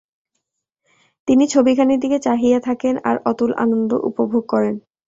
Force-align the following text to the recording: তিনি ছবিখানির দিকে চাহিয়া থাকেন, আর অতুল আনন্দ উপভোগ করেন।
তিনি 1.27 1.43
ছবিখানির 1.47 1.99
দিকে 1.99 2.17
চাহিয়া 2.19 2.59
থাকেন, 2.59 2.95
আর 3.03 3.15
অতুল 3.25 3.51
আনন্দ 3.57 3.91
উপভোগ 4.09 4.43
করেন। 4.47 4.75